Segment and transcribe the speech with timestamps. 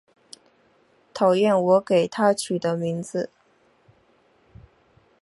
[1.13, 3.29] 讨厌我给她取的名字